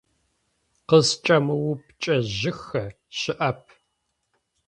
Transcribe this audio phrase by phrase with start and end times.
[0.87, 2.83] Къызкӏэмыупчӏэжьыхэ
[3.17, 3.61] щыӏэп.